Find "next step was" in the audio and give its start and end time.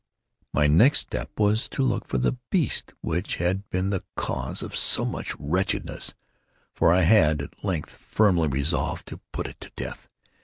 0.65-1.69